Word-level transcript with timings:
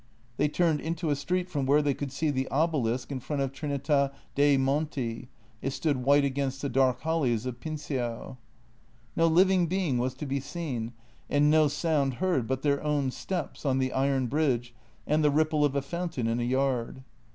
They 0.37 0.47
turned 0.47 0.81
into 0.81 1.11
a 1.11 1.15
street 1.15 1.47
from 1.47 1.67
where 1.67 1.83
they 1.83 1.93
could 1.93 2.11
see 2.11 2.31
the 2.31 2.47
obelisk 2.47 3.11
in 3.11 3.19
front 3.19 3.43
of 3.43 3.51
Trinita 3.53 4.11
dei 4.33 4.57
Monti— 4.57 5.29
it 5.61 5.73
stood 5.73 5.97
white 5.97 6.25
against 6.25 6.63
the 6.63 6.69
dark 6.69 7.01
hollies 7.01 7.45
of 7.45 7.59
Pincio. 7.59 8.37
No 9.15 9.27
living 9.27 9.67
being 9.67 9.99
was 9.99 10.15
to 10.15 10.25
be 10.25 10.39
seen 10.39 10.93
and 11.29 11.51
no 11.51 11.67
sound 11.67 12.15
heard 12.15 12.47
but 12.47 12.63
their 12.63 12.81
own 12.83 13.11
steps 13.11 13.63
on 13.63 13.77
the 13.77 13.93
iron 13.93 14.25
bridge 14.25 14.73
and 15.05 15.23
the 15.23 15.29
ripple 15.29 15.63
of 15.63 15.75
a 15.75 15.83
fountain 15.83 16.25
in 16.25 16.39
a 16.39 16.43
yard. 16.45 17.03